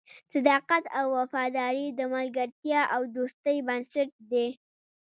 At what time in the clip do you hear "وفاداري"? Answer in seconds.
1.17-1.87